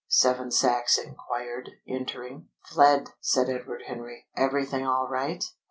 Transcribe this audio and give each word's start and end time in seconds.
Seven 0.07 0.49
Sachs 0.49 0.97
enquired, 0.97 1.69
entering. 1.87 2.47
"Fled!" 2.65 3.09
said 3.19 3.49
Edward 3.49 3.83
Henry. 3.85 4.25
"Everything 4.35 4.83
all 4.83 5.07
right?" 5.07 5.43